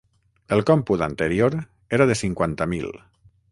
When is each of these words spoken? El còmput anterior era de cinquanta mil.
El 0.55 0.63
còmput 0.69 1.03
anterior 1.09 1.59
era 1.99 2.09
de 2.13 2.17
cinquanta 2.25 2.71
mil. 2.75 2.93